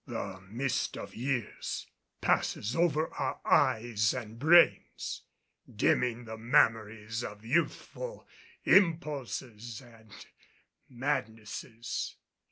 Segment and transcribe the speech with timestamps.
[0.07, 1.85] The mist of years
[2.21, 5.21] passes over our eyes and brains,
[5.71, 8.27] dimming the memories of youthful
[8.65, 10.09] impulses and
[10.89, 12.15] madnesses.